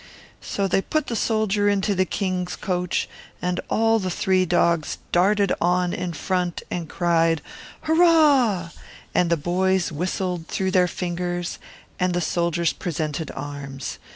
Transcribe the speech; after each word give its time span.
So 0.41 0.67
they 0.67 0.81
placed 0.81 1.09
the 1.09 1.15
soldier 1.15 1.69
in 1.69 1.81
the 1.81 2.05
king's 2.05 2.55
carriage, 2.55 3.07
and 3.39 3.59
the 3.69 4.09
three 4.09 4.47
dogs 4.47 4.97
ran 5.13 5.37
on 5.61 5.93
in 5.93 6.13
front 6.13 6.63
and 6.71 6.89
cried 6.89 7.43
"Hurrah!" 7.81 8.71
and 9.13 9.29
the 9.29 9.35
little 9.35 9.51
boys 9.53 9.91
whistled 9.91 10.47
through 10.47 10.71
their 10.71 10.87
fingers, 10.87 11.59
and 11.99 12.15
the 12.15 12.19
soldiers 12.19 12.73
presented 12.73 13.29
arms. 13.35 13.99